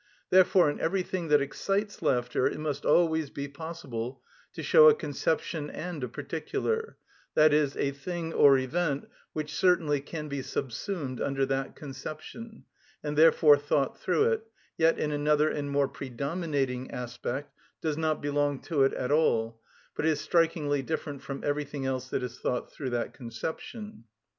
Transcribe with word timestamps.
Therefore 0.31 0.67
in 0.71 0.79
everything 0.79 1.27
that 1.27 1.43
excites 1.43 2.01
laughter 2.01 2.47
it 2.47 2.57
must 2.59 2.85
always 2.87 3.29
be 3.29 3.47
possible 3.47 4.23
to 4.53 4.63
show 4.63 4.89
a 4.89 4.95
conception 4.95 5.69
and 5.69 6.03
a 6.03 6.07
particular, 6.09 6.97
that 7.35 7.53
is, 7.53 7.77
a 7.77 7.91
thing 7.91 8.33
or 8.33 8.57
event, 8.57 9.07
which 9.33 9.53
certainly 9.53 10.01
can 10.01 10.27
be 10.27 10.41
subsumed 10.41 11.21
under 11.21 11.45
that 11.45 11.75
conception, 11.75 12.63
and 13.03 13.15
therefore 13.15 13.57
thought 13.57 13.95
through 13.99 14.23
it, 14.31 14.47
yet 14.75 14.97
in 14.97 15.11
another 15.11 15.51
and 15.51 15.69
more 15.69 15.87
predominating 15.87 16.89
aspect 16.89 17.53
does 17.79 17.95
not 17.95 18.23
belong 18.23 18.59
to 18.61 18.81
it 18.81 18.93
at 18.95 19.11
all, 19.11 19.61
but 19.95 20.03
is 20.03 20.19
strikingly 20.19 20.81
different 20.81 21.21
from 21.21 21.43
everything 21.43 21.85
else 21.85 22.09
that 22.09 22.23
is 22.23 22.39
thought 22.39 22.71
through 22.73 22.89
that 22.89 23.13
conception. 23.13 24.05